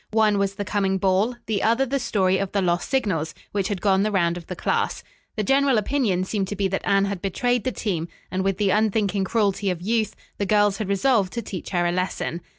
One 0.13 0.39
was 0.39 0.55
the 0.55 0.65
coming 0.65 0.97
ball, 0.97 1.35
the 1.45 1.61
other 1.61 1.85
the 1.85 1.99
story 1.99 2.39
of 2.39 2.53
the 2.53 2.61
lost 2.63 2.89
signals, 2.89 3.35
which 3.51 3.67
had 3.67 3.81
gone 3.81 4.01
the 4.01 4.09
round 4.09 4.35
of 4.35 4.47
the 4.47 4.55
class. 4.55 5.03
The 5.35 5.43
general 5.43 5.77
opinion 5.77 6.23
seemed 6.23 6.47
to 6.47 6.55
be 6.55 6.67
that 6.69 6.81
Anne 6.85 7.05
had 7.05 7.21
betrayed 7.21 7.65
the 7.65 7.71
team, 7.71 8.07
and 8.31 8.43
with 8.43 8.57
the 8.57 8.71
unthinking 8.71 9.25
cruelty 9.25 9.69
of 9.69 9.79
youth, 9.79 10.15
the 10.39 10.47
girls 10.47 10.77
had 10.79 10.89
resolved 10.89 11.33
to 11.33 11.43
teach 11.43 11.69
her 11.69 11.85
a 11.85 11.91
lesson. 11.91 12.41